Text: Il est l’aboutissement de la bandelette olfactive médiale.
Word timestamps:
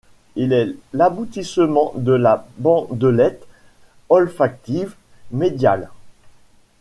Il 0.35 0.51
est 0.51 0.75
l’aboutissement 0.93 1.93
de 1.95 2.11
la 2.13 2.47
bandelette 2.57 3.45
olfactive 4.09 4.95
médiale. 5.29 5.91